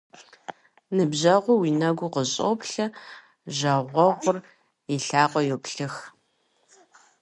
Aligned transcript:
Ныбжьэгъур 0.95 1.59
уи 1.61 1.69
нэгу 1.79 2.11
къыщӏоплъэ, 2.13 2.85
жагъуэгъур 3.57 4.37
и 4.93 4.95
лъакъуэ 5.05 5.41
йоплъых. 5.47 5.95